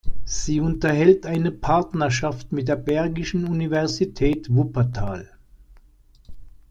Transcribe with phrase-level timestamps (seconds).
[0.25, 5.29] Sie unterhält eine Partnerschaft mit der Bergischen Universität Wuppertal.